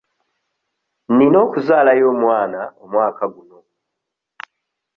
Nina 1.15 1.37
okuzaalayo 1.45 2.05
omwana 2.13 2.61
omwaka 2.83 3.25
guno. 3.33 3.59